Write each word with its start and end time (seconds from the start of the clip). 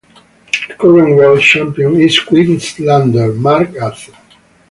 The 0.67 0.73
current 0.73 1.15
world 1.15 1.41
champion 1.41 1.95
is 2.01 2.17
Queenslander 2.21 3.33
Mark 3.33 3.79
Arthur. 3.79 4.13